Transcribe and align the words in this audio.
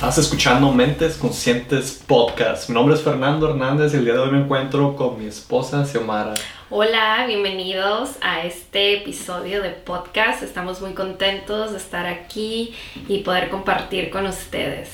Estás 0.00 0.16
escuchando 0.16 0.72
Mentes 0.72 1.18
Conscientes 1.18 2.02
Podcast. 2.06 2.70
Mi 2.70 2.74
nombre 2.74 2.94
es 2.94 3.02
Fernando 3.02 3.50
Hernández 3.50 3.92
y 3.92 3.98
el 3.98 4.06
día 4.06 4.14
de 4.14 4.20
hoy 4.20 4.30
me 4.30 4.40
encuentro 4.40 4.96
con 4.96 5.18
mi 5.18 5.26
esposa 5.26 5.84
Xiomara. 5.84 6.32
Hola, 6.70 7.26
bienvenidos 7.26 8.12
a 8.22 8.46
este 8.46 8.96
episodio 8.96 9.62
de 9.62 9.68
podcast. 9.68 10.42
Estamos 10.42 10.80
muy 10.80 10.94
contentos 10.94 11.72
de 11.72 11.76
estar 11.76 12.06
aquí 12.06 12.74
y 13.08 13.18
poder 13.18 13.50
compartir 13.50 14.08
con 14.08 14.24
ustedes. 14.24 14.88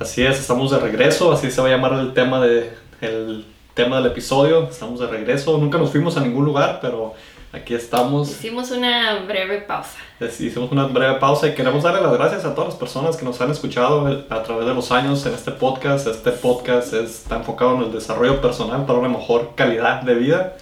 Así 0.00 0.24
es, 0.24 0.40
estamos 0.40 0.72
de 0.72 0.80
regreso, 0.80 1.30
así 1.30 1.48
se 1.48 1.60
va 1.60 1.68
a 1.68 1.70
llamar 1.70 1.92
el 2.00 2.12
tema, 2.12 2.44
de, 2.44 2.72
el 3.00 3.46
tema 3.74 3.98
del 3.98 4.06
episodio. 4.06 4.68
Estamos 4.68 4.98
de 4.98 5.06
regreso, 5.06 5.56
nunca 5.56 5.78
nos 5.78 5.92
fuimos 5.92 6.16
a 6.16 6.20
ningún 6.20 6.44
lugar, 6.44 6.80
pero 6.82 7.14
Aquí 7.52 7.74
estamos. 7.74 8.30
Hicimos 8.30 8.70
una 8.70 9.24
breve 9.28 9.58
pausa. 9.60 9.98
Hicimos 10.18 10.72
una 10.72 10.86
breve 10.86 11.16
pausa 11.16 11.48
y 11.48 11.54
queremos 11.54 11.82
darle 11.82 12.00
las 12.00 12.14
gracias 12.14 12.46
a 12.46 12.54
todas 12.54 12.70
las 12.70 12.78
personas 12.78 13.14
que 13.18 13.26
nos 13.26 13.38
han 13.42 13.50
escuchado 13.50 14.06
a 14.30 14.42
través 14.42 14.66
de 14.66 14.72
los 14.72 14.90
años 14.90 15.26
en 15.26 15.34
este 15.34 15.50
podcast. 15.50 16.06
Este 16.06 16.30
podcast 16.30 16.94
está 16.94 17.36
enfocado 17.36 17.74
en 17.74 17.82
el 17.82 17.92
desarrollo 17.92 18.40
personal 18.40 18.86
para 18.86 18.98
una 19.00 19.10
mejor 19.10 19.52
calidad 19.54 20.00
de 20.00 20.14
vida. 20.14 20.56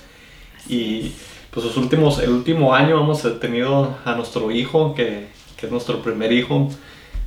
y 0.69 1.13
pues 1.53 1.67
los 1.67 1.77
últimos, 1.77 2.19
el 2.21 2.31
último 2.31 2.75
año 2.75 3.01
hemos 3.01 3.23
tenido 3.41 3.97
a 4.05 4.15
nuestro 4.15 4.51
hijo, 4.51 4.95
que, 4.95 5.29
que, 5.57 5.67
es 5.67 5.73
nuestro 5.73 6.01
primer 6.01 6.31
hijo, 6.31 6.69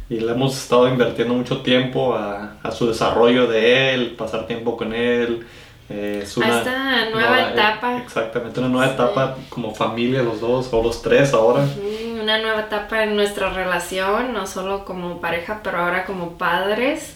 y 0.09 0.19
le 0.21 0.31
hemos 0.31 0.57
estado 0.57 0.87
invirtiendo 0.87 1.33
mucho 1.33 1.61
tiempo 1.61 2.15
a, 2.15 2.57
a 2.63 2.71
su 2.71 2.87
desarrollo 2.87 3.47
de 3.47 3.93
él, 3.93 4.15
pasar 4.17 4.47
tiempo 4.47 4.77
con 4.77 4.93
él 4.93 5.45
eh, 5.89 6.21
es 6.23 6.37
una 6.37 6.59
esta 6.59 7.09
nueva, 7.09 7.51
etapa. 7.51 7.97
Exactamente, 7.97 8.59
una 8.59 8.69
nueva 8.69 8.93
etapa 8.93 9.37
como 9.49 9.75
familia 9.75 10.23
los 10.23 10.39
dos 10.39 10.69
o 10.71 10.81
los 10.81 11.01
tres 11.01 11.33
ahora. 11.33 11.65
una 12.21 12.39
nueva 12.39 12.61
etapa 12.61 13.03
en 13.03 13.15
nuestra 13.15 13.49
relación, 13.49 14.33
no 14.33 14.47
solo 14.47 14.85
como 14.85 15.19
pareja, 15.19 15.61
pero 15.63 15.79
ahora 15.79 16.05
como 16.05 16.37
padres. 16.37 17.15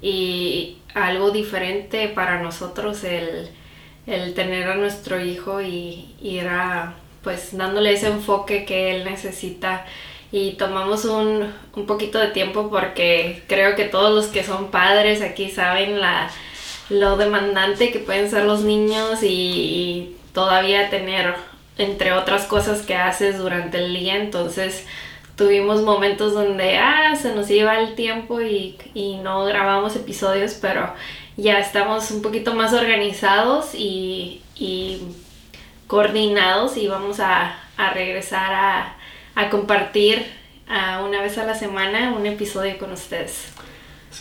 Y 0.00 0.78
algo 0.94 1.30
diferente 1.30 2.08
para 2.08 2.40
nosotros 2.40 3.04
el, 3.04 3.48
el 4.06 4.34
tener 4.34 4.68
a 4.68 4.74
nuestro 4.76 5.20
hijo 5.20 5.60
y, 5.60 6.14
y 6.20 6.38
ir 6.38 6.48
a, 6.48 6.94
pues 7.22 7.56
dándole 7.56 7.92
ese 7.92 8.08
enfoque 8.08 8.64
que 8.64 8.94
él 8.94 9.04
necesita 9.04 9.86
y 10.30 10.52
tomamos 10.52 11.04
un, 11.04 11.52
un, 11.74 11.86
poquito 11.86 12.18
de 12.18 12.28
tiempo 12.28 12.68
porque 12.68 13.42
creo 13.46 13.76
que 13.76 13.84
todos 13.84 14.12
los 14.12 14.26
que 14.26 14.44
son 14.44 14.70
padres 14.70 15.22
aquí 15.22 15.50
saben 15.50 16.00
la, 16.00 16.28
lo 16.90 17.16
demandante 17.16 17.90
que 17.90 17.98
pueden 17.98 18.30
ser 18.30 18.44
los 18.44 18.62
niños 18.62 19.22
y, 19.22 20.16
todavía 20.32 20.90
tener, 20.90 21.36
entre 21.78 22.12
otras 22.12 22.46
cosas 22.46 22.82
que 22.82 22.96
haces 22.96 23.38
durante 23.38 23.78
el 23.78 23.94
día, 23.94 24.16
entonces 24.16 24.84
tuvimos 25.36 25.82
momentos 25.82 26.34
donde, 26.34 26.76
ah, 26.78 27.14
se 27.14 27.34
nos 27.34 27.48
iba 27.50 27.78
el 27.78 27.94
tiempo 27.94 28.40
y, 28.40 28.76
no 29.22 29.44
grabamos 29.44 29.96
episodios, 29.96 30.54
pero 30.60 30.92
ya 31.36 31.58
estamos 31.58 32.10
un 32.10 32.20
poquito 32.20 32.54
más 32.54 32.72
organizados 32.72 33.74
y, 33.74 34.42
coordinados 35.86 36.76
y 36.76 36.88
vamos 36.88 37.20
a, 37.20 37.60
regresar 37.92 38.52
a, 38.52 38.96
a 39.34 39.50
compartir 39.50 40.24
una 40.68 41.22
vez 41.22 41.38
a 41.38 41.44
la 41.44 41.54
semana 41.54 42.12
un 42.16 42.26
episodio 42.26 42.78
con 42.78 42.92
ustedes. 42.92 43.52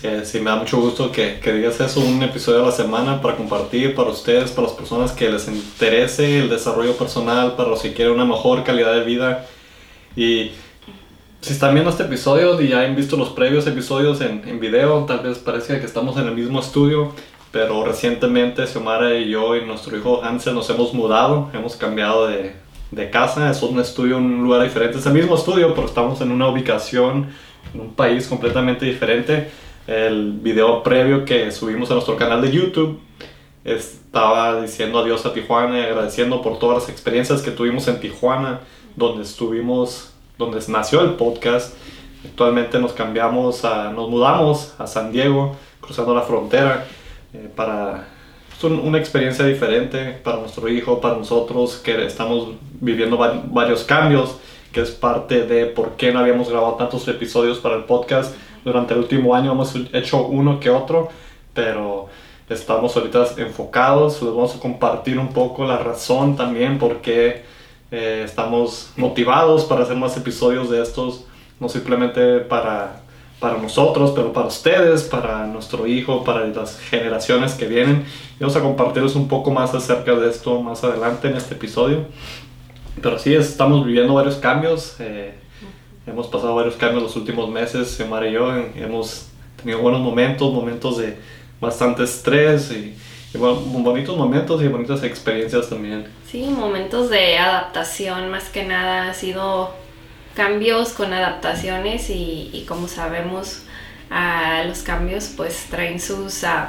Sí, 0.01 0.09
sí, 0.23 0.39
me 0.39 0.49
da 0.49 0.55
mucho 0.55 0.81
gusto 0.81 1.11
que, 1.11 1.39
que, 1.39 1.53
digas 1.53 1.79
eso, 1.79 1.99
un 1.99 2.21
episodio 2.23 2.63
a 2.63 2.65
la 2.65 2.71
semana 2.71 3.21
para 3.21 3.37
compartir 3.37 3.93
para 3.93 4.09
ustedes, 4.09 4.51
para 4.51 4.67
las 4.67 4.75
personas 4.75 5.11
que 5.11 5.29
les 5.29 5.47
interese 5.47 6.39
el 6.39 6.49
desarrollo 6.49 6.97
personal, 6.97 7.55
para 7.55 7.69
los 7.69 7.81
que 7.81 7.93
quieren 7.93 8.15
una 8.15 8.25
mejor 8.25 8.63
calidad 8.63 8.93
de 8.95 9.03
vida. 9.03 9.45
Y 10.15 10.51
si 11.41 11.53
están 11.53 11.75
viendo 11.75 11.91
este 11.91 12.03
episodio 12.03 12.59
y 12.59 12.69
ya 12.69 12.81
han 12.81 12.95
visto 12.95 13.15
los 13.17 13.29
previos 13.29 13.67
episodios 13.67 14.19
en, 14.21 14.41
en 14.47 14.59
video, 14.59 15.05
tal 15.05 15.19
vez 15.19 15.37
parezca 15.37 15.79
que 15.79 15.85
estamos 15.85 16.17
en 16.17 16.27
el 16.27 16.33
mismo 16.33 16.59
estudio, 16.59 17.13
pero 17.51 17.85
recientemente 17.85 18.65
Xiomara 18.65 19.15
y 19.15 19.29
yo 19.29 19.55
y 19.55 19.63
nuestro 19.63 19.95
hijo 19.95 20.23
Hansel 20.23 20.55
nos 20.55 20.69
hemos 20.71 20.93
mudado, 20.95 21.51
hemos 21.53 21.75
cambiado 21.75 22.27
de, 22.27 22.55
de 22.89 23.09
casa, 23.11 23.51
es 23.51 23.61
un 23.61 23.79
estudio 23.79 24.17
un 24.17 24.43
lugar 24.43 24.63
diferente, 24.63 24.97
es 24.97 25.05
el 25.05 25.13
mismo 25.13 25.35
estudio, 25.35 25.75
pero 25.75 25.87
estamos 25.87 26.19
en 26.19 26.31
una 26.31 26.47
ubicación, 26.47 27.29
en 27.73 27.79
un 27.79 27.93
país 27.93 28.27
completamente 28.27 28.85
diferente 28.85 29.51
el 29.87 30.33
video 30.33 30.83
previo 30.83 31.25
que 31.25 31.51
subimos 31.51 31.91
a 31.91 31.95
nuestro 31.95 32.15
canal 32.15 32.41
de 32.41 32.51
YouTube 32.51 32.99
estaba 33.65 34.61
diciendo 34.61 34.99
adiós 34.99 35.25
a 35.25 35.33
Tijuana 35.33 35.79
y 35.79 35.83
agradeciendo 35.83 36.41
por 36.41 36.59
todas 36.59 36.83
las 36.83 36.89
experiencias 36.89 37.41
que 37.41 37.51
tuvimos 37.51 37.87
en 37.87 37.99
Tijuana, 37.99 38.61
donde 38.95 39.23
estuvimos, 39.23 40.13
donde 40.37 40.59
nació 40.67 41.01
el 41.01 41.13
podcast. 41.13 41.75
Actualmente 42.25 42.79
nos 42.79 42.93
cambiamos, 42.93 43.65
a, 43.65 43.91
nos 43.91 44.09
mudamos 44.09 44.73
a 44.77 44.87
San 44.87 45.11
Diego, 45.11 45.55
cruzando 45.81 46.13
la 46.13 46.21
frontera, 46.21 46.85
eh, 47.33 47.49
para 47.53 48.07
es 48.57 48.63
una 48.63 48.97
experiencia 48.97 49.43
diferente 49.45 50.19
para 50.23 50.37
nuestro 50.37 50.69
hijo, 50.69 51.01
para 51.01 51.15
nosotros, 51.15 51.81
que 51.83 52.05
estamos 52.05 52.49
viviendo 52.79 53.17
varios 53.17 53.83
cambios, 53.83 54.37
que 54.71 54.81
es 54.81 54.91
parte 54.91 55.45
de 55.45 55.65
por 55.65 55.97
qué 55.97 56.13
no 56.13 56.19
habíamos 56.19 56.49
grabado 56.49 56.75
tantos 56.75 57.05
episodios 57.09 57.57
para 57.57 57.75
el 57.75 57.83
podcast 57.83 58.33
durante 58.63 58.93
el 58.93 59.01
último 59.01 59.35
año 59.35 59.51
hemos 59.51 59.75
hecho 59.93 60.25
uno 60.25 60.59
que 60.59 60.69
otro, 60.69 61.09
pero 61.53 62.07
estamos 62.49 62.95
ahorita 62.95 63.25
enfocados, 63.37 64.21
les 64.21 64.31
vamos 64.31 64.55
a 64.55 64.59
compartir 64.59 65.17
un 65.17 65.29
poco 65.29 65.65
la 65.65 65.77
razón 65.77 66.35
también 66.35 66.77
por 66.77 67.01
qué 67.01 67.43
eh, 67.91 68.23
estamos 68.25 68.91
motivados 68.95 69.65
para 69.65 69.83
hacer 69.83 69.95
más 69.95 70.17
episodios 70.17 70.69
de 70.69 70.81
estos, 70.81 71.25
no 71.59 71.69
simplemente 71.69 72.39
para, 72.39 73.01
para 73.39 73.57
nosotros, 73.57 74.11
pero 74.15 74.33
para 74.33 74.47
ustedes, 74.47 75.03
para 75.03 75.45
nuestro 75.45 75.85
hijo, 75.85 76.23
para 76.23 76.45
las 76.47 76.79
generaciones 76.79 77.53
que 77.53 77.67
vienen. 77.67 78.05
Y 78.37 78.39
vamos 78.39 78.55
a 78.55 78.61
compartirles 78.61 79.15
un 79.15 79.27
poco 79.27 79.51
más 79.51 79.73
acerca 79.75 80.15
de 80.15 80.29
esto 80.29 80.61
más 80.61 80.83
adelante 80.83 81.27
en 81.27 81.37
este 81.37 81.53
episodio. 81.53 82.05
Pero 83.01 83.19
sí, 83.19 83.33
estamos 83.33 83.85
viviendo 83.85 84.13
varios 84.13 84.35
cambios. 84.35 84.95
Eh, 84.99 85.35
Hemos 86.05 86.27
pasado 86.27 86.55
varios 86.55 86.75
cambios 86.75 87.03
los 87.03 87.15
últimos 87.15 87.49
meses, 87.49 87.91
Semara 87.91 88.27
y 88.27 88.33
yo. 88.33 88.53
Hemos 88.53 89.27
tenido 89.55 89.79
buenos 89.79 90.01
momentos, 90.01 90.51
momentos 90.53 90.97
de 90.97 91.17
bastante 91.61 92.03
estrés 92.03 92.71
y, 92.71 92.93
bonitos 93.37 94.17
momentos 94.17 94.61
y 94.61 94.67
bonitas 94.67 95.01
experiencias 95.03 95.69
también. 95.69 96.05
Sí, 96.29 96.43
momentos 96.43 97.09
de 97.09 97.37
adaptación 97.37 98.29
más 98.29 98.49
que 98.49 98.65
nada. 98.65 99.09
Ha 99.09 99.13
sido 99.13 99.71
cambios 100.35 100.89
con 100.91 101.13
adaptaciones 101.13 102.09
y, 102.09 102.65
como 102.67 102.89
sabemos, 102.89 103.61
los 104.67 104.79
cambios 104.79 105.31
pues 105.37 105.67
traen 105.69 106.01
sus 106.01 106.43
ah, 106.43 106.67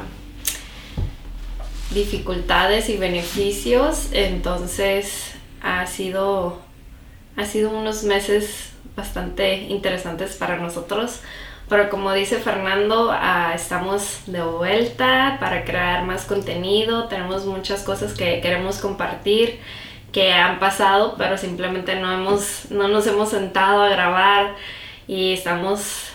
dificultades 1.91 2.89
y 2.89 2.99
beneficios. 2.99 4.11
Entonces 4.13 5.33
ha 5.61 5.89
sido, 5.89 6.61
ha 7.37 7.45
sido 7.47 7.77
unos 7.77 8.05
meses 8.05 8.74
bastante 8.97 9.55
interesantes 9.55 10.37
para 10.37 10.57
nosotros. 10.57 11.21
Pero 11.69 11.89
como 11.89 12.13
dice 12.13 12.37
Fernando, 12.37 13.11
ah, 13.11 13.53
estamos 13.55 14.21
de 14.27 14.43
vuelta 14.43 15.39
para 15.41 15.65
crear 15.65 16.05
más 16.05 16.25
contenido. 16.27 17.09
Tenemos 17.09 17.47
muchas 17.47 17.83
cosas 17.83 18.13
que 18.13 18.41
queremos 18.41 18.79
compartir 18.79 19.61
que 20.13 20.33
han 20.33 20.59
pasado, 20.61 21.17
pero 21.19 21.39
simplemente 21.39 21.97
no, 21.97 22.13
hemos, 22.13 22.71
no 22.71 22.89
nos 22.89 23.07
hemos 23.07 23.31
sentado 23.31 23.83
a 23.83 23.89
grabar 23.89 24.55
y 25.09 25.33
estamos 25.33 26.11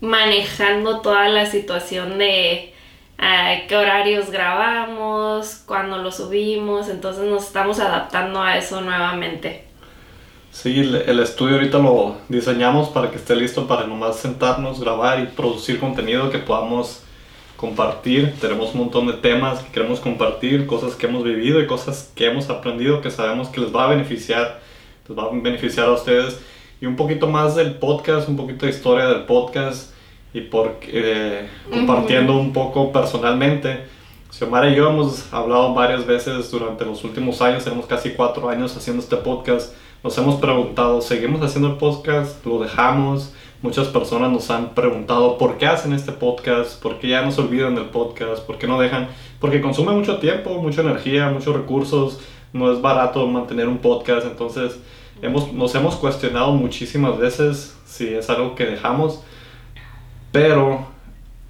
manejando 0.00 1.00
toda 1.00 1.28
la 1.28 1.46
situación 1.46 2.18
de 2.18 2.74
ah, 3.18 3.54
qué 3.68 3.76
horarios 3.76 4.30
grabamos, 4.30 5.62
cuándo 5.66 5.98
lo 5.98 6.12
subimos, 6.12 6.88
entonces 6.88 7.24
nos 7.24 7.46
estamos 7.46 7.80
adaptando 7.80 8.42
a 8.42 8.58
eso 8.58 8.80
nuevamente. 8.80 9.67
Sí, 10.50 10.80
el, 10.80 11.20
estudio 11.20 11.56
ahorita 11.56 11.78
lo 11.78 12.16
diseñamos 12.28 12.88
para 12.88 13.10
que 13.10 13.16
esté 13.16 13.36
listo 13.36 13.68
para 13.68 13.86
nomás 13.86 14.16
sentarnos, 14.16 14.80
grabar 14.80 15.20
y 15.20 15.26
producir 15.26 15.78
contenido 15.78 16.30
que 16.30 16.38
podamos 16.38 17.02
compartir. 17.56 18.34
Tenemos 18.40 18.74
un 18.74 18.80
montón 18.80 19.06
de 19.06 19.12
temas 19.12 19.60
que 19.60 19.70
queremos 19.72 20.00
compartir, 20.00 20.66
cosas 20.66 20.94
que 20.94 21.06
hemos 21.06 21.22
vivido 21.22 21.60
y 21.60 21.66
cosas 21.66 22.12
que 22.14 22.26
hemos 22.26 22.48
aprendido 22.50 23.00
que 23.00 23.10
sabemos 23.10 23.48
que 23.48 23.60
les 23.60 23.74
va 23.74 23.84
a 23.84 23.88
beneficiar, 23.88 24.60
les 25.08 25.18
va 25.18 25.24
a 25.24 25.30
beneficiar 25.30 25.86
a 25.86 25.92
ustedes. 25.92 26.40
Y 26.80 26.86
un 26.86 26.96
poquito 26.96 27.26
más 27.28 27.54
del 27.54 27.74
podcast, 27.74 28.28
un 28.28 28.36
poquito 28.36 28.66
de 28.66 28.72
historia 28.72 29.06
del 29.06 29.24
podcast 29.24 29.92
y 30.32 30.40
por, 30.40 30.78
eh, 30.86 31.48
compartiendo 31.70 32.36
un 32.36 32.52
poco 32.52 32.90
personalmente. 32.90 33.84
Xiomara 34.30 34.70
y 34.70 34.76
yo 34.76 34.90
hemos 34.90 35.32
hablado 35.32 35.72
varias 35.74 36.06
veces 36.06 36.50
durante 36.50 36.84
los 36.84 37.02
últimos 37.02 37.40
años, 37.40 37.64
tenemos 37.64 37.86
casi 37.86 38.10
cuatro 38.10 38.48
años 38.48 38.76
haciendo 38.76 39.02
este 39.02 39.16
podcast 39.16 39.74
nos 40.02 40.16
hemos 40.16 40.36
preguntado, 40.36 41.00
¿seguimos 41.00 41.42
haciendo 41.42 41.70
el 41.70 41.76
podcast? 41.76 42.44
¿Lo 42.46 42.60
dejamos? 42.60 43.34
Muchas 43.62 43.88
personas 43.88 44.30
nos 44.30 44.48
han 44.50 44.74
preguntado 44.74 45.36
por 45.38 45.58
qué 45.58 45.66
hacen 45.66 45.92
este 45.92 46.12
podcast, 46.12 46.80
por 46.80 46.98
qué 47.00 47.08
ya 47.08 47.22
no 47.22 47.32
se 47.32 47.40
olvidan 47.40 47.74
del 47.74 47.86
podcast, 47.86 48.44
por 48.44 48.58
qué 48.58 48.68
no 48.68 48.78
dejan, 48.78 49.08
porque 49.40 49.60
consume 49.60 49.92
mucho 49.92 50.18
tiempo, 50.18 50.62
mucha 50.62 50.82
energía, 50.82 51.30
muchos 51.30 51.56
recursos, 51.56 52.20
no 52.52 52.72
es 52.72 52.80
barato 52.80 53.26
mantener 53.26 53.66
un 53.66 53.78
podcast, 53.78 54.24
entonces 54.26 54.78
hemos, 55.20 55.52
nos 55.52 55.74
hemos 55.74 55.96
cuestionado 55.96 56.52
muchísimas 56.52 57.18
veces 57.18 57.76
si 57.84 58.06
es 58.14 58.30
algo 58.30 58.54
que 58.54 58.66
dejamos. 58.66 59.22
pero 60.30 60.86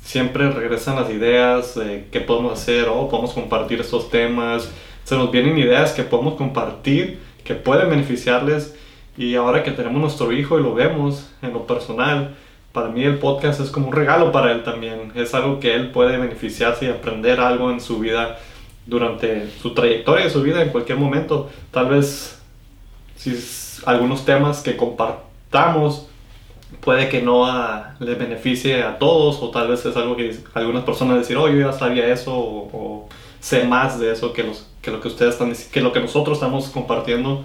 siempre 0.00 0.50
regresan 0.50 0.96
las 0.96 1.10
ideas 1.10 1.74
de 1.74 2.06
qué 2.10 2.20
podemos 2.20 2.54
hacer 2.54 2.88
o 2.88 3.08
podemos 3.10 3.32
compartir 3.34 3.80
estos 3.80 4.08
temas. 4.08 4.70
Se 5.04 5.16
nos 5.16 5.30
vienen 5.30 5.58
ideas 5.58 5.92
que 5.92 6.02
podemos 6.02 6.34
compartir, 6.34 7.18
que 7.48 7.54
pueden 7.54 7.88
beneficiarles 7.88 8.76
y 9.16 9.34
ahora 9.34 9.62
que 9.62 9.70
tenemos 9.70 9.98
nuestro 9.98 10.32
hijo 10.32 10.60
y 10.60 10.62
lo 10.62 10.74
vemos 10.74 11.30
en 11.40 11.54
lo 11.54 11.66
personal, 11.66 12.36
para 12.72 12.90
mí 12.90 13.02
el 13.04 13.18
podcast 13.18 13.58
es 13.60 13.70
como 13.70 13.88
un 13.88 13.94
regalo 13.94 14.30
para 14.30 14.52
él 14.52 14.62
también. 14.64 15.12
Es 15.14 15.34
algo 15.34 15.58
que 15.58 15.74
él 15.74 15.90
puede 15.90 16.18
beneficiarse 16.18 16.84
y 16.84 16.88
aprender 16.90 17.40
algo 17.40 17.70
en 17.70 17.80
su 17.80 18.00
vida 18.00 18.38
durante 18.84 19.50
su 19.62 19.72
trayectoria 19.72 20.26
de 20.26 20.30
su 20.30 20.42
vida 20.42 20.62
en 20.62 20.68
cualquier 20.68 20.98
momento. 20.98 21.48
Tal 21.70 21.88
vez 21.88 22.38
si 23.16 23.34
algunos 23.86 24.26
temas 24.26 24.62
que 24.62 24.76
compartamos 24.76 26.06
puede 26.82 27.08
que 27.08 27.22
no 27.22 27.46
le 27.98 28.14
beneficie 28.14 28.82
a 28.82 28.98
todos 28.98 29.42
o 29.42 29.50
tal 29.50 29.68
vez 29.68 29.86
es 29.86 29.96
algo 29.96 30.16
que 30.16 30.36
algunas 30.52 30.84
personas 30.84 31.16
decir, 31.16 31.38
oh, 31.38 31.48
yo 31.48 31.58
ya 31.58 31.72
sabía 31.72 32.12
eso 32.12 32.36
sé 33.40 33.64
más 33.64 33.98
de 33.98 34.12
eso 34.12 34.32
que, 34.32 34.42
los, 34.42 34.66
que 34.82 34.90
lo 34.90 35.00
que 35.00 35.08
ustedes 35.08 35.34
están 35.34 35.52
que 35.72 35.80
lo 35.80 35.92
que 35.92 36.00
nosotros 36.00 36.38
estamos 36.38 36.68
compartiendo. 36.68 37.44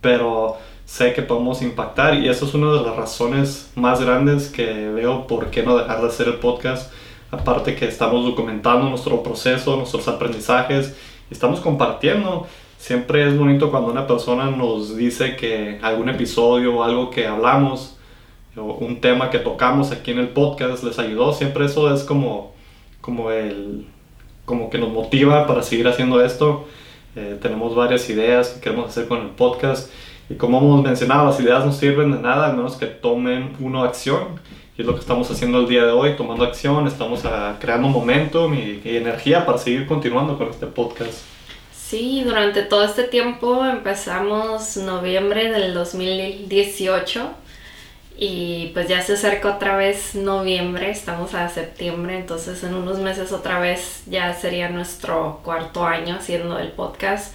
Pero 0.00 0.56
sé 0.84 1.12
que 1.12 1.22
podemos 1.22 1.62
impactar 1.62 2.14
y 2.14 2.28
eso 2.28 2.46
es 2.46 2.54
una 2.54 2.72
de 2.72 2.82
las 2.82 2.96
razones 2.96 3.70
más 3.76 4.00
grandes 4.02 4.48
que 4.48 4.88
veo 4.88 5.26
por 5.26 5.50
qué 5.50 5.62
no 5.62 5.76
dejar 5.76 6.00
de 6.00 6.08
hacer 6.08 6.28
el 6.28 6.34
podcast. 6.34 6.92
Aparte 7.30 7.76
que 7.76 7.86
estamos 7.86 8.24
documentando 8.24 8.90
nuestro 8.90 9.22
proceso, 9.22 9.76
nuestros 9.76 10.06
aprendizajes 10.08 10.94
estamos 11.32 11.60
compartiendo. 11.60 12.46
Siempre 12.78 13.26
es 13.26 13.38
bonito 13.38 13.70
cuando 13.70 13.90
una 13.90 14.06
persona 14.06 14.50
nos 14.50 14.96
dice 14.96 15.36
que 15.36 15.78
algún 15.82 16.08
episodio 16.08 16.76
o 16.76 16.82
algo 16.82 17.10
que 17.10 17.26
hablamos 17.26 17.96
o 18.56 18.62
un 18.62 19.00
tema 19.00 19.30
que 19.30 19.38
tocamos 19.38 19.92
aquí 19.92 20.10
en 20.10 20.18
el 20.18 20.28
podcast 20.28 20.84
les 20.84 20.98
ayudó. 20.98 21.32
Siempre 21.32 21.66
eso 21.66 21.92
es 21.94 22.02
como, 22.02 22.52
como, 23.00 23.30
el, 23.30 23.86
como 24.44 24.70
que 24.70 24.78
nos 24.78 24.90
motiva 24.90 25.46
para 25.46 25.62
seguir 25.62 25.88
haciendo 25.88 26.24
esto. 26.24 26.66
Eh, 27.14 27.38
tenemos 27.40 27.74
varias 27.74 28.08
ideas 28.08 28.50
que 28.50 28.60
queremos 28.60 28.88
hacer 28.88 29.06
con 29.06 29.20
el 29.20 29.28
podcast 29.28 29.90
y 30.28 30.34
como 30.34 30.58
hemos 30.58 30.82
mencionado, 30.82 31.26
las 31.26 31.40
ideas 31.40 31.64
no 31.64 31.72
sirven 31.72 32.10
de 32.12 32.18
nada 32.18 32.46
al 32.46 32.56
menos 32.56 32.76
que 32.76 32.86
tomen 32.86 33.54
una 33.60 33.84
acción. 33.84 34.40
Y 34.76 34.80
es 34.80 34.86
lo 34.86 34.94
que 34.94 35.00
estamos 35.00 35.30
haciendo 35.30 35.60
el 35.60 35.68
día 35.68 35.84
de 35.84 35.92
hoy, 35.92 36.16
tomando 36.16 36.44
acción, 36.44 36.86
estamos 36.86 37.24
ah, 37.26 37.56
creando 37.60 37.88
momentum 37.88 38.54
y, 38.54 38.80
y 38.82 38.96
energía 38.96 39.44
para 39.44 39.58
seguir 39.58 39.86
continuando 39.86 40.38
con 40.38 40.48
este 40.48 40.66
podcast. 40.66 41.22
Sí, 41.74 42.22
durante 42.24 42.62
todo 42.62 42.84
este 42.84 43.02
tiempo 43.02 43.66
empezamos 43.66 44.78
noviembre 44.78 45.50
del 45.50 45.74
2018 45.74 47.41
y 48.24 48.70
pues 48.72 48.86
ya 48.86 49.02
se 49.02 49.14
acerca 49.14 49.56
otra 49.56 49.76
vez 49.76 50.14
noviembre, 50.14 50.90
estamos 50.90 51.34
a 51.34 51.48
septiembre, 51.48 52.18
entonces 52.18 52.62
en 52.62 52.72
unos 52.72 52.98
meses 52.98 53.32
otra 53.32 53.58
vez 53.58 54.04
ya 54.06 54.32
sería 54.32 54.68
nuestro 54.68 55.40
cuarto 55.42 55.84
año 55.84 56.14
haciendo 56.14 56.56
el 56.60 56.68
podcast. 56.68 57.34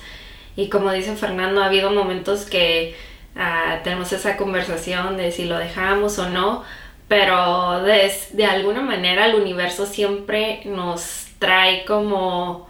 Y 0.56 0.70
como 0.70 0.94
dice 0.94 1.14
Fernando, 1.18 1.62
ha 1.62 1.66
habido 1.66 1.92
momentos 1.92 2.46
que 2.46 2.96
ah, 3.36 3.82
tenemos 3.84 4.14
esa 4.14 4.38
conversación 4.38 5.18
de 5.18 5.34
si 5.34 5.44
lo 5.44 5.58
dejamos 5.58 6.20
o 6.20 6.30
no, 6.30 6.64
pero 7.10 7.82
de, 7.84 8.10
de 8.32 8.46
alguna 8.46 8.82
manera 8.82 9.26
el 9.26 9.36
universo 9.36 9.86
siempre 9.86 10.62
nos 10.64 11.28
trae 11.38 11.84
como 11.84 12.70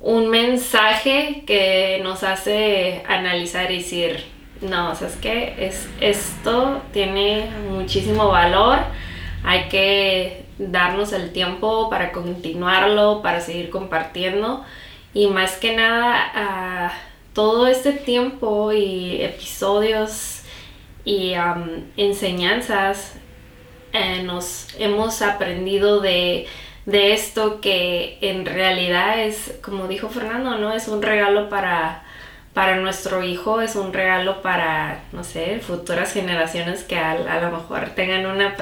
un 0.00 0.30
mensaje 0.30 1.44
que 1.46 2.00
nos 2.02 2.22
hace 2.22 3.02
analizar 3.06 3.70
y 3.70 3.82
decir, 3.82 4.33
no, 4.64 4.90
o 4.90 4.94
sea, 4.94 5.08
es 5.08 5.16
que 5.16 5.54
es, 5.66 5.88
esto 6.00 6.82
tiene 6.92 7.48
muchísimo 7.70 8.28
valor, 8.28 8.78
hay 9.42 9.68
que 9.68 10.44
darnos 10.58 11.12
el 11.12 11.32
tiempo 11.32 11.90
para 11.90 12.12
continuarlo, 12.12 13.22
para 13.22 13.40
seguir 13.40 13.70
compartiendo 13.70 14.64
y 15.12 15.28
más 15.28 15.56
que 15.56 15.76
nada, 15.76 16.92
todo 17.32 17.66
este 17.66 17.92
tiempo 17.92 18.72
y 18.72 19.22
episodios 19.22 20.42
y 21.04 21.34
enseñanzas 21.96 23.14
eh, 23.92 24.22
nos 24.24 24.74
hemos 24.78 25.22
aprendido 25.22 26.00
de, 26.00 26.46
esto 26.86 27.60
que 27.60 28.18
en 28.20 28.44
realidad 28.44 29.20
es, 29.20 29.58
como 29.62 29.86
dijo 29.88 30.08
Fernando, 30.08 30.58
¿no? 30.58 30.72
Es 30.72 30.88
un 30.88 31.02
regalo 31.02 31.48
para, 31.48 32.03
para 32.54 32.76
nuestro 32.76 33.22
hijo, 33.22 33.60
es 33.60 33.76
un 33.76 33.92
regalo 33.92 34.40
para, 34.40 35.02
no 35.12 35.24
sé, 35.24 35.60
futuras 35.60 36.12
generaciones 36.12 36.84
que 36.84 36.96
a, 36.96 37.40
lo 37.40 37.50
mejor 37.50 37.90
tengan 37.90 38.26
una, 38.26 38.56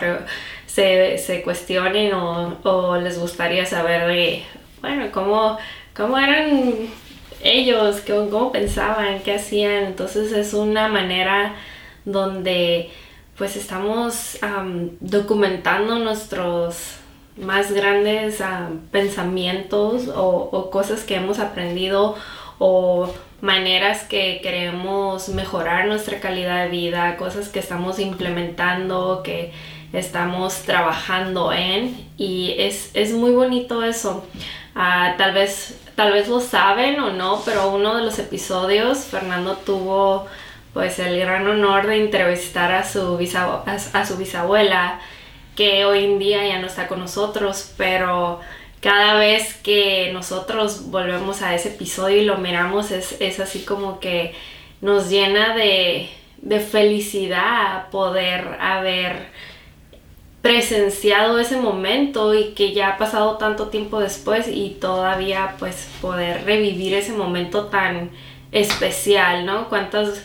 se, 0.67 1.19
se 1.19 1.43
cuestionen 1.43 2.15
o, 2.15 2.59
o 2.65 2.97
les 2.97 3.19
gustaría 3.19 3.67
saber 3.67 4.06
de, 4.09 4.43
bueno, 4.81 5.11
cómo 5.12 5.59
cómo 5.94 6.19
eran 6.19 6.89
ellos, 7.43 8.03
cómo, 8.06 8.53
pensaban, 8.53 9.21
qué 9.21 9.35
hacían. 9.35 9.85
Entonces 9.85 10.33
es 10.33 10.55
una 10.55 10.88
manera 10.88 11.55
donde 12.05 12.91
pues 13.37 13.56
estamos 13.56 14.38
documentando 15.00 15.99
nuestros 15.99 16.97
más 17.37 17.73
grandes 17.73 18.43
pensamientos 18.91 20.09
o, 20.15 20.71
cosas 20.71 21.03
que 21.03 21.17
hemos 21.17 21.38
aprendido 21.38 22.15
o 22.64 23.12
maneras 23.41 24.05
que 24.05 24.38
queremos 24.41 25.29
mejorar 25.31 25.88
nuestra 25.88 26.20
calidad 26.20 26.62
de 26.62 26.70
vida, 26.70 27.17
cosas 27.17 27.49
que 27.49 27.59
estamos 27.59 27.99
implementando, 27.99 29.23
que 29.25 29.53
estamos 29.93 30.62
trabajando 30.62 31.53
en 31.53 32.06
y 32.17 32.55
es, 32.59 32.93
es 32.94 33.12
muy 33.14 33.32
bonito 33.32 33.82
eso. 33.82 34.25
Ah, 34.76 35.17
tal 35.19 35.35
vez 35.35 35.76
tal 35.97 36.12
vez 36.12 36.29
lo 36.29 36.38
saben 36.38 37.00
o 37.00 37.11
no, 37.12 37.43
pero 37.44 37.73
uno 37.75 37.97
de 37.97 38.05
los 38.05 38.20
episodios 38.20 38.99
Fernando 39.06 39.56
tuvo 39.56 40.29
pues 40.73 41.00
el 41.00 41.19
gran 41.19 41.44
honor 41.49 41.88
de 41.88 41.97
entrevistar 41.97 42.70
a 42.70 42.85
su, 42.85 43.19
a, 43.93 44.06
su 44.06 44.17
bisabuela, 44.19 45.00
que 45.56 45.85
hoy 45.85 46.05
en 46.05 46.20
día 46.20 46.47
ya 46.47 46.61
no 46.61 46.69
está 46.69 46.87
con 46.87 47.00
nosotros, 47.00 47.73
pero 47.76 48.38
cada 48.82 49.14
vez 49.14 49.55
que 49.55 50.11
nosotros 50.12 50.90
volvemos 50.90 51.40
a 51.40 51.55
ese 51.55 51.69
episodio 51.69 52.20
y 52.20 52.25
lo 52.25 52.38
miramos 52.38 52.90
es, 52.90 53.17
es 53.20 53.38
así 53.38 53.61
como 53.61 54.00
que 54.00 54.35
nos 54.80 55.09
llena 55.09 55.54
de, 55.54 56.11
de 56.38 56.59
felicidad 56.59 57.88
poder 57.90 58.59
haber 58.61 59.28
presenciado 60.42 61.38
ese 61.38 61.57
momento 61.57 62.35
y 62.35 62.54
que 62.54 62.73
ya 62.73 62.88
ha 62.88 62.99
pasado 62.99 63.38
tanto 63.38 63.68
tiempo 63.68 64.00
después 64.00 64.49
y 64.49 64.71
todavía 64.80 65.54
pues 65.61 65.88
poder 66.00 66.45
revivir 66.45 66.95
ese 66.95 67.12
momento 67.12 67.66
tan 67.66 68.11
especial, 68.50 69.47
¿no? 69.47 69.68
¿Cuántos, 69.68 70.23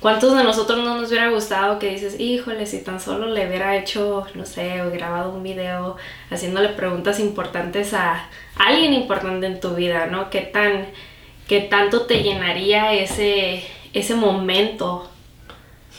cuántos 0.00 0.36
de 0.36 0.42
nosotros 0.42 0.78
no 0.78 1.00
nos 1.00 1.10
hubiera 1.10 1.28
gustado 1.30 1.78
que 1.78 1.90
dices, 1.90 2.18
híjole, 2.18 2.66
si 2.66 2.82
tan 2.82 3.00
solo 3.00 3.26
le 3.26 3.46
hubiera 3.46 3.76
hecho, 3.76 4.26
no 4.34 4.44
sé, 4.44 4.82
o 4.82 4.90
grabado 4.90 5.32
un 5.32 5.42
video 5.42 5.96
haciéndole 6.30 6.70
preguntas 6.70 7.20
importantes 7.20 7.94
a 7.94 8.28
alguien 8.56 8.92
importante 8.92 9.46
en 9.46 9.60
tu 9.60 9.74
vida, 9.74 10.06
¿no? 10.06 10.30
¿Qué 10.30 10.40
tan, 10.40 10.86
qué 11.46 11.60
tanto 11.60 12.02
te 12.02 12.22
llenaría 12.22 12.94
ese, 12.94 13.62
ese 13.92 14.14
momento? 14.14 15.08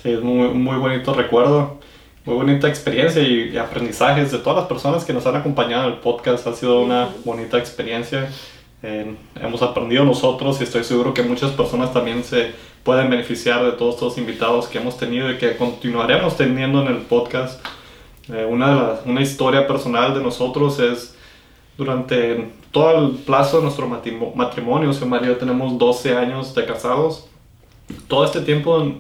Sí, 0.02 0.12
es 0.12 0.22
muy, 0.22 0.50
muy 0.50 0.78
bonito 0.78 1.14
recuerdo 1.14 1.80
muy 2.26 2.36
bonita 2.36 2.68
experiencia 2.68 3.22
y, 3.22 3.58
aprendizajes 3.58 4.32
de 4.32 4.38
todas 4.38 4.60
las 4.60 4.68
personas 4.68 5.06
que 5.06 5.14
nos 5.14 5.26
han 5.26 5.36
acompañado 5.36 5.88
en 5.88 5.94
el 5.94 6.00
podcast. 6.00 6.46
Ha 6.48 6.54
sido 6.54 6.82
una 6.82 7.10
bonita 7.26 7.58
experiencia. 7.58 8.30
hemos 8.84 9.62
aprendido 9.62 10.06
nosotros 10.06 10.60
y 10.62 10.64
estoy 10.64 10.84
seguro 10.84 11.14
que 11.14 11.24
muchas 11.24 11.52
personas 11.52 11.94
también 11.94 12.24
se 12.24 12.52
pueden 12.84 13.10
beneficiar 13.10 13.64
de 13.64 13.72
todos 13.74 13.96
estos 13.96 14.18
invitados 14.18 14.68
que 14.68 14.80
hemos 14.80 14.98
tenido 14.98 15.32
y 15.32 15.38
que 15.38 15.56
continuaremos 15.58 16.38
teniendo 16.38 16.82
en 16.82 16.88
el 16.88 16.98
podcast. 16.98 17.64
Eh, 18.32 18.46
una, 18.50 18.96
una 19.06 19.22
historia 19.22 19.68
personal 19.68 20.14
de 20.14 20.22
nosotros 20.22 20.80
es 20.80 21.16
durante 21.78 22.50
todo 22.72 23.08
el 23.08 23.16
plazo 23.18 23.58
de 23.58 23.64
nuestro 23.64 23.88
matrimonio, 23.88 24.92
o 24.92 25.06
María 25.06 25.38
tenemos 25.38 25.78
12 25.78 26.16
años 26.16 26.56
de 26.56 26.66
casados. 26.66 27.28
Todo 28.08 28.24
este 28.24 28.42
tiempo 28.42 28.94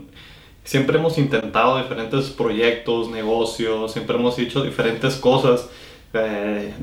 siempre 0.63 0.97
hemos 0.97 1.17
intentado 1.17 1.77
diferentes 1.77 2.29
proyectos, 2.29 3.09
negocios, 3.09 3.93
siempre 3.93 4.17
hemos 4.17 4.37
hecho 4.39 4.63
diferentes 4.63 5.15
cosas, 5.15 5.69
eh, 6.13 6.73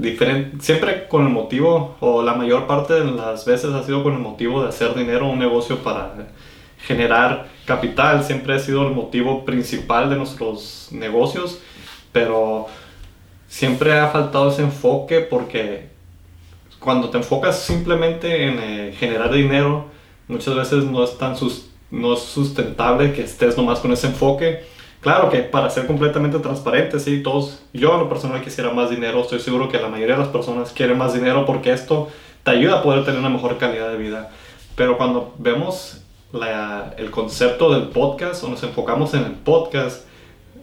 siempre 0.61 1.07
con 1.09 1.26
el 1.26 1.33
motivo, 1.33 1.97
o 2.00 2.23
la 2.23 2.35
mayor 2.35 2.67
parte 2.67 2.95
de 2.95 3.05
las 3.05 3.45
veces 3.45 3.73
ha 3.75 3.83
sido 3.83 4.02
con 4.02 4.14
el 4.14 4.21
motivo 4.21 4.62
de 4.62 4.71
hacer 4.71 4.95
dinero, 4.95 5.28
un 5.28 5.38
negocio 5.38 5.83
para 5.83 6.14
generar 6.81 7.49
capital, 7.67 8.25
siempre 8.25 8.55
ha 8.55 8.59
sido 8.59 8.87
el 8.87 8.95
motivo 8.95 9.45
principal 9.45 10.09
de 10.11 10.17
nuestros 10.17 10.89
negocios, 10.91 11.61
pero 12.13 12.67
siempre 13.49 13.99
ha 13.99 14.09
faltado 14.09 14.51
ese 14.51 14.63
enfoque 14.63 15.21
porque 15.21 15.89
cuando 16.79 17.11
te 17.11 17.19
enfocas 17.19 17.59
simplemente 17.61 18.45
en 18.47 18.59
eh, 18.59 18.95
generar 18.99 19.33
dinero, 19.33 19.87
muchas 20.29 20.55
veces 20.55 20.85
no 20.85 21.05
es 21.05 21.19
tan 21.19 21.37
sus 21.37 21.69
no 21.91 22.13
es 22.13 22.21
sustentable 22.21 23.13
que 23.13 23.23
estés 23.23 23.57
nomás 23.57 23.79
con 23.81 23.93
ese 23.93 24.09
enfoque. 24.09 24.65
Claro 25.01 25.31
que 25.31 25.39
para 25.39 25.71
ser 25.71 25.87
completamente 25.87 26.39
transparente, 26.39 26.99
sí, 26.99 27.23
todos, 27.23 27.63
yo 27.73 27.95
en 27.95 28.01
lo 28.01 28.09
personal 28.09 28.43
quisiera 28.43 28.71
más 28.73 28.91
dinero, 28.91 29.21
estoy 29.21 29.41
seguro 29.41 29.69
que 29.69 29.79
la 29.79 29.89
mayoría 29.89 30.17
de 30.17 30.23
las 30.23 30.29
personas 30.29 30.73
quieren 30.73 30.99
más 30.99 31.15
dinero 31.15 31.47
porque 31.47 31.73
esto 31.73 32.09
te 32.43 32.51
ayuda 32.51 32.81
a 32.81 32.83
poder 32.83 33.05
tener 33.05 33.21
una 33.21 33.31
mejor 33.31 33.59
calidad 33.59 33.91
de 33.91 33.97
vida. 33.97 34.31
Pero 34.75 34.99
cuando 34.99 35.35
vemos 35.39 36.03
la, 36.33 36.95
el 36.99 37.11
concepto 37.11 37.73
del 37.73 37.89
podcast 37.89 38.45
o 38.45 38.49
nos 38.49 38.63
enfocamos 38.63 39.15
en 39.15 39.25
el 39.25 39.33
podcast, 39.33 40.05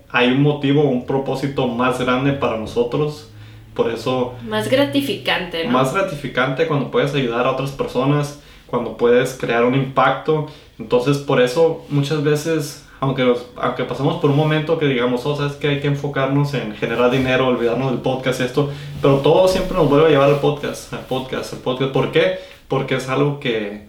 hay 0.09 0.29
un 0.29 0.41
motivo, 0.41 0.83
un 0.83 1.05
propósito 1.05 1.67
más 1.67 1.99
grande 1.99 2.33
para 2.33 2.57
nosotros. 2.57 3.29
Por 3.73 3.91
eso... 3.91 4.35
Más 4.47 4.69
gratificante, 4.69 5.65
¿no? 5.65 5.71
Más 5.71 5.93
gratificante 5.93 6.67
cuando 6.67 6.91
puedes 6.91 7.13
ayudar 7.13 7.45
a 7.45 7.51
otras 7.51 7.71
personas, 7.71 8.39
cuando 8.67 8.95
puedes 8.95 9.33
crear 9.33 9.65
un 9.65 9.75
impacto. 9.75 10.47
Entonces, 10.79 11.17
por 11.17 11.41
eso 11.41 11.83
muchas 11.89 12.23
veces 12.23 12.85
aunque, 12.99 13.35
aunque 13.57 13.83
pasamos 13.83 14.21
por 14.21 14.31
un 14.31 14.37
momento 14.37 14.79
que 14.79 14.87
digamos, 14.87 15.25
oh, 15.25 15.35
sabes 15.35 15.53
que 15.53 15.67
hay 15.67 15.79
que 15.79 15.87
enfocarnos 15.87 16.53
en 16.53 16.75
generar 16.75 17.11
dinero, 17.11 17.47
olvidarnos 17.47 17.91
del 17.91 17.99
podcast 17.99 18.39
y 18.39 18.43
esto, 18.43 18.71
pero 19.01 19.17
todo 19.17 19.47
siempre 19.47 19.77
nos 19.77 19.89
vuelve 19.89 20.07
a 20.07 20.09
llevar 20.09 20.29
al 20.29 20.39
podcast, 20.39 20.93
al 20.93 21.01
podcast, 21.01 21.53
al 21.53 21.59
podcast. 21.59 21.91
¿Por 21.91 22.11
qué? 22.11 22.39
Porque 22.67 22.95
es 22.95 23.09
algo 23.09 23.39
que, 23.39 23.87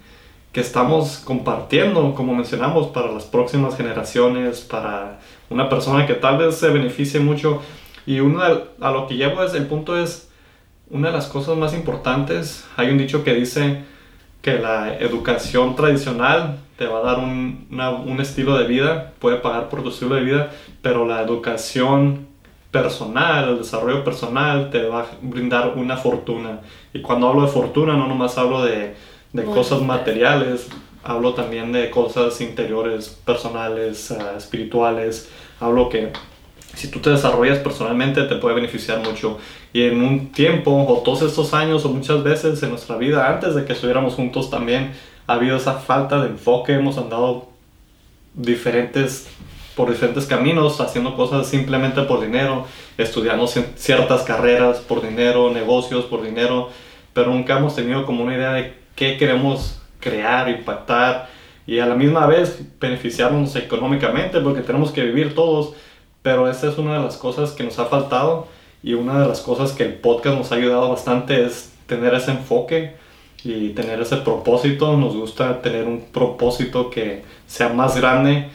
que 0.57 0.63
estamos 0.63 1.19
compartiendo, 1.19 2.15
como 2.15 2.35
mencionamos, 2.35 2.87
para 2.87 3.13
las 3.13 3.25
próximas 3.25 3.77
generaciones, 3.77 4.63
para 4.63 5.21
una 5.51 5.69
persona 5.69 6.07
que 6.07 6.15
tal 6.15 6.39
vez 6.39 6.55
se 6.55 6.71
beneficie 6.71 7.21
mucho. 7.21 7.61
Y 8.07 8.21
una, 8.21 8.61
a 8.81 8.91
lo 8.91 9.07
que 9.07 9.17
llevo 9.17 9.43
es, 9.43 9.53
el 9.53 9.67
punto 9.67 9.99
es, 9.99 10.31
una 10.89 11.09
de 11.09 11.13
las 11.13 11.27
cosas 11.27 11.59
más 11.59 11.75
importantes, 11.75 12.67
hay 12.79 12.89
un 12.89 12.97
dicho 12.97 13.23
que 13.23 13.35
dice 13.35 13.83
que 14.41 14.59
la 14.59 14.97
educación 14.97 15.77
tradicional 15.77 16.57
te 16.79 16.87
va 16.87 17.01
a 17.01 17.03
dar 17.03 17.19
un, 17.19 17.67
un, 18.07 18.21
estilo 18.23 18.57
de 18.57 18.67
vida, 18.67 19.13
puede 19.19 19.37
pagar 19.37 19.69
por 19.69 19.83
tu 19.83 19.91
estilo 19.91 20.15
de 20.15 20.23
vida, 20.23 20.53
pero 20.81 21.05
la 21.05 21.21
educación 21.21 22.29
personal, 22.71 23.51
el 23.51 23.59
desarrollo 23.59 24.03
personal 24.05 24.71
te 24.71 24.87
va 24.87 25.03
a 25.03 25.07
brindar 25.21 25.75
una 25.77 25.99
fortuna. 25.99 26.61
Y 26.95 27.03
cuando 27.03 27.29
hablo 27.29 27.43
de 27.43 27.49
fortuna, 27.49 27.93
no 27.93 28.09
nomás 28.09 28.39
hablo 28.39 28.65
de, 28.65 28.95
de 29.37 29.45
cosas 29.45 29.83
materiales, 29.83 30.69
hablo 31.05 31.35
también 31.35 31.73
de 31.73 31.91
cosas 31.91 32.41
interiores, 32.41 33.09
personales, 33.09 34.11
uh, 34.11 34.37
espirituales. 34.37 35.31
Hablo 35.61 35.89
que 35.89 36.13
si 36.75 36.89
tú 36.89 36.99
te 36.99 37.11
desarrollas 37.11 37.59
personalmente 37.59 38.23
te 38.25 38.37
puede 38.37 38.57
beneficiar 38.57 38.99
mucho. 38.99 39.39
Y 39.73 39.83
en 39.83 40.03
un 40.03 40.33
tiempo, 40.33 40.73
o 40.87 40.99
todos 41.03 41.23
estos 41.23 41.55
años, 41.55 41.85
o 41.85 41.89
muchas 41.91 42.23
veces 42.23 42.63
en 42.63 42.71
nuestra 42.71 42.97
vida, 42.97 43.29
antes 43.29 43.55
de 43.55 43.65
que 43.65 43.73
estuviéramos 43.75 44.15
juntos 44.15 44.51
también, 44.51 44.93
ha 45.27 45.35
habido 45.35 45.57
esa 45.57 45.75
falta 45.75 46.23
de 46.23 46.31
enfoque, 46.31 46.73
hemos 46.73 46.99
andado 46.99 47.49
diferentes 48.35 49.29
por 49.75 49.91
diferentes 49.91 50.25
caminos, 50.25 50.81
haciendo 50.81 51.15
cosas 51.17 51.47
simplemente 51.47 52.01
por 52.03 52.23
dinero, 52.23 52.65
estudiando 52.97 53.47
ciertas 53.47 54.23
carreras 54.23 54.79
por 54.79 55.03
dinero, 55.03 55.51
negocios 55.53 56.07
por 56.07 56.23
dinero, 56.23 56.71
pero 57.13 57.31
nunca 57.31 57.59
hemos 57.59 57.77
tenido 57.77 58.07
como 58.07 58.25
una 58.25 58.35
idea 58.35 58.53
de 58.55 58.86
qué 58.97 59.17
queremos 59.17 59.81
crear, 60.01 60.49
impactar 60.49 61.29
y 61.67 61.79
a 61.79 61.87
la 61.87 61.95
misma 61.95 62.27
vez 62.27 62.61
beneficiarnos 62.81 63.55
económicamente 63.57 64.41
porque 64.41 64.63
tenemos 64.63 64.91
que 64.91 65.05
vivir 65.05 65.35
todos, 65.35 65.75
pero 66.23 66.51
esa 66.51 66.69
es 66.69 66.79
una 66.79 66.99
de 66.99 67.05
las 67.05 67.17
cosas 67.17 67.53
que 67.53 67.63
nos 67.63 67.79
ha 67.79 67.87
faltado 67.87 68.49
y 68.83 68.95
una 68.95 69.21
de 69.21 69.29
las 69.29 69.41
cosas 69.41 69.73
que 69.73 69.85
el 69.85 69.95
podcast 69.95 70.37
nos 70.37 70.53
ha 70.53 70.57
ayudado 70.57 70.89
bastante 70.89 71.45
es 71.45 71.73
tener 71.87 72.15
ese 72.15 72.33
enfoque 72.33 72.95
y 73.43 73.71
tener 73.71 74.01
ese 74.01 74.17
propósito. 74.19 74.97
Nos 74.97 75.17
gusta 75.17 75.61
tener 75.63 75.87
un 75.87 76.05
propósito 76.13 76.91
que 76.91 77.23
sea 77.47 77.69
más 77.69 77.97
grande 77.97 78.49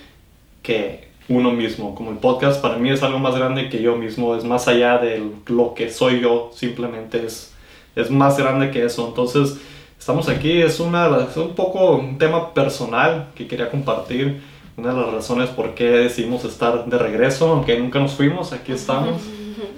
que 0.63 1.09
uno 1.27 1.51
mismo. 1.51 1.95
Como 1.95 2.11
el 2.11 2.17
podcast 2.17 2.61
para 2.61 2.77
mí 2.77 2.89
es 2.89 3.03
algo 3.03 3.19
más 3.19 3.35
grande 3.35 3.69
que 3.69 3.81
yo 3.81 3.95
mismo, 3.95 4.35
es 4.35 4.43
más 4.43 4.67
allá 4.67 4.97
de 4.97 5.23
lo 5.47 5.73
que 5.73 5.89
soy 5.89 6.21
yo, 6.21 6.51
simplemente 6.53 7.25
es, 7.25 7.53
es 7.95 8.09
más 8.11 8.37
grande 8.37 8.71
que 8.71 8.85
eso. 8.85 9.07
Entonces, 9.07 9.59
estamos 10.01 10.27
aquí, 10.29 10.63
es, 10.63 10.79
una, 10.79 11.27
es 11.29 11.37
un 11.37 11.53
poco 11.53 11.95
un 11.95 12.17
tema 12.17 12.55
personal 12.55 13.27
que 13.35 13.47
quería 13.47 13.69
compartir. 13.69 14.41
Una 14.75 14.95
de 14.95 14.99
las 14.99 15.13
razones 15.13 15.49
por 15.49 15.75
qué 15.75 15.89
decidimos 15.89 16.43
estar 16.43 16.85
de 16.85 16.97
regreso, 16.97 17.51
aunque 17.51 17.77
nunca 17.77 17.99
nos 17.99 18.13
fuimos, 18.13 18.51
aquí 18.51 18.71
estamos. 18.71 19.21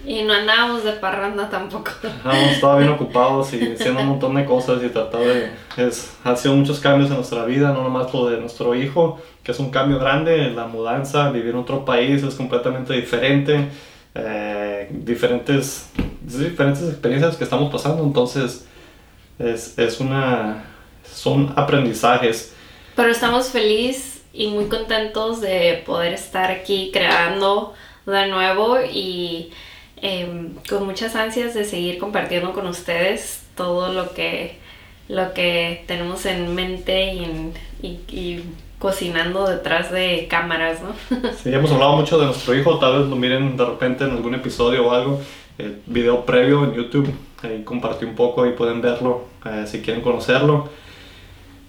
Y 0.05 0.23
no 0.23 0.33
andábamos 0.33 0.83
de 0.83 0.93
parranda 0.93 1.49
tampoco. 1.49 1.91
Hemos 2.03 2.51
estado 2.51 2.77
bien 2.77 2.89
ocupados 2.89 3.53
y 3.53 3.73
haciendo 3.73 4.01
un 4.01 4.07
montón 4.07 4.35
de 4.35 4.45
cosas 4.45 4.81
y 4.83 4.89
tratando 4.89 5.27
de... 5.27 5.49
Es, 5.75 6.15
ha 6.23 6.35
sido 6.35 6.55
muchos 6.55 6.79
cambios 6.79 7.09
en 7.09 7.17
nuestra 7.17 7.43
vida, 7.45 7.71
no 7.73 7.83
nomás 7.83 8.13
lo 8.13 8.29
de 8.29 8.37
nuestro 8.39 8.75
hijo, 8.75 9.19
que 9.43 9.51
es 9.51 9.59
un 9.59 9.71
cambio 9.71 9.99
grande, 9.99 10.51
la 10.51 10.67
mudanza, 10.67 11.31
vivir 11.31 11.51
en 11.51 11.57
otro 11.57 11.83
país 11.83 12.23
es 12.23 12.35
completamente 12.35 12.93
diferente, 12.93 13.69
eh, 14.15 14.89
diferentes, 14.91 15.89
diferentes 16.21 16.83
experiencias 16.83 17.35
que 17.35 17.43
estamos 17.43 17.71
pasando, 17.71 18.03
entonces 18.03 18.67
es, 19.39 19.77
es 19.77 19.99
una... 19.99 20.65
son 21.11 21.53
aprendizajes. 21.55 22.53
Pero 22.95 23.09
estamos 23.09 23.49
felices 23.49 24.23
y 24.33 24.47
muy 24.47 24.65
contentos 24.65 25.41
de 25.41 25.83
poder 25.85 26.13
estar 26.13 26.51
aquí 26.51 26.89
creando 26.91 27.73
de 28.05 28.27
nuevo 28.27 28.79
y 28.81 29.51
Em, 30.05 30.55
con 30.69 30.85
muchas 30.85 31.15
ansias 31.15 31.53
de 31.53 31.63
seguir 31.63 31.97
compartiendo 31.97 32.51
con 32.51 32.67
ustedes 32.67 33.45
todo 33.55 33.93
lo 33.93 34.13
que, 34.13 34.57
lo 35.07 35.33
que 35.33 35.85
tenemos 35.87 36.25
en 36.25 36.53
mente 36.53 37.13
y, 37.81 38.43
cocinando 38.79 39.47
detrás 39.47 39.93
de 39.93 40.27
cámaras, 40.29 40.81
¿no? 40.81 40.93
sí, 41.41 41.53
hemos 41.53 41.71
hablado 41.71 41.95
mucho 41.95 42.19
de 42.19 42.25
nuestro 42.25 42.53
hijo, 42.53 42.79
tal 42.79 42.99
vez 42.99 43.07
lo 43.07 43.15
miren 43.15 43.55
de 43.55 43.63
repente 43.63 44.03
en 44.03 44.11
algún 44.11 44.35
episodio 44.35 44.87
o 44.87 44.91
algo, 44.91 45.21
el 45.57 45.79
video 45.85 46.25
previo 46.25 46.65
en 46.65 46.73
YouTube, 46.73 47.09
ahí 47.43 47.63
compartí 47.63 48.05
un 48.05 48.15
poco 48.15 48.45
y 48.45 48.51
pueden 48.51 48.81
verlo 48.81 49.25
eh, 49.45 49.65
si 49.67 49.81
quieren 49.81 50.01
conocerlo. 50.01 50.69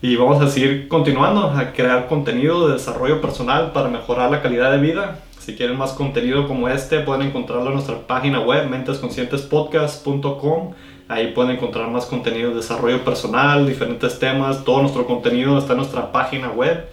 Y 0.03 0.17
vamos 0.17 0.43
a 0.43 0.49
seguir 0.49 0.89
continuando 0.89 1.49
a 1.49 1.73
crear 1.73 2.09
contenido 2.09 2.67
de 2.67 2.75
desarrollo 2.75 3.21
personal 3.21 3.73
para 3.73 3.89
mejorar 3.89 4.31
la 4.31 4.43
calidad 4.43 4.73
de 4.73 4.79
vida 4.79 5.21
si 5.45 5.55
quieren 5.57 5.77
más 5.77 5.93
contenido 5.93 6.49
como 6.49 6.71
este, 6.71 7.01
pueden 7.01 7.27
encontrarlo 7.27 7.67
en 7.67 7.75
nuestra 7.75 8.07
página 8.07 8.41
web, 8.41 8.67
mentesconscientespodcast.com. 8.71 10.73
Ahí 11.07 11.33
pueden 11.33 11.57
encontrar 11.57 11.91
más 11.91 12.07
contenido 12.07 12.49
de 12.49 12.57
desarrollo 12.57 13.05
personal, 13.05 13.67
diferentes 13.67 14.19
temas. 14.19 14.65
Todo 14.65 14.81
nuestro 14.81 15.07
contenido 15.07 15.59
está 15.59 15.75
en 15.75 15.81
nuestra 15.81 16.13
página 16.13 16.49
web. 16.49 16.87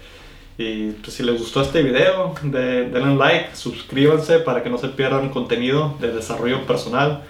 Y 0.57 0.91
pues, 0.91 1.13
si 1.13 1.23
les 1.23 1.39
gustó 1.39 1.61
este 1.61 1.81
video, 1.81 2.35
de, 2.43 2.89
denle 2.89 3.15
like, 3.15 3.55
suscríbanse 3.55 4.39
para 4.39 4.63
que 4.63 4.69
no 4.69 4.77
se 4.77 4.89
pierdan 4.89 5.29
contenido 5.29 5.95
de 6.01 6.11
desarrollo 6.11 6.67
personal. 6.67 7.23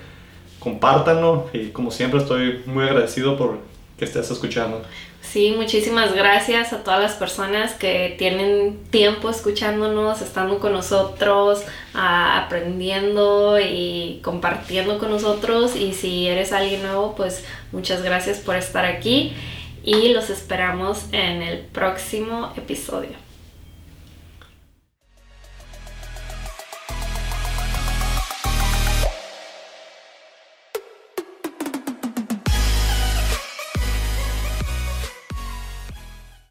Compártanlo 0.62 1.50
y 1.52 1.70
como 1.72 1.92
siempre 1.92 2.22
estoy 2.22 2.62
muy 2.66 2.86
agradecido 2.86 3.38
por 3.38 3.60
que 3.98 4.06
estés 4.06 4.32
escuchando. 4.32 4.82
Sí, 5.22 5.54
muchísimas 5.56 6.14
gracias 6.14 6.74
a 6.74 6.84
todas 6.84 7.00
las 7.00 7.14
personas 7.14 7.74
que 7.74 8.16
tienen 8.18 8.80
tiempo 8.90 9.30
escuchándonos, 9.30 10.22
estando 10.22 10.60
con 10.60 10.74
nosotros, 10.74 11.64
aprendiendo 11.94 13.60
y 13.60 14.20
compartiendo 14.24 14.98
con 14.98 15.12
nosotros. 15.12 15.76
Y 15.76 15.94
si 15.94 16.28
eres 16.28 16.52
alguien 16.52 16.82
nuevo, 16.82 17.16
pues 17.16 17.46
muchas 17.72 18.02
gracias 18.02 18.40
por 18.40 18.56
estar 18.56 18.86
aquí 18.86 19.34
y 19.84 20.10
los 20.10 20.30
esperamos 20.30 21.06
en 21.12 21.42
el 21.44 21.60
próximo 21.60 22.52
episodio. 22.58 23.21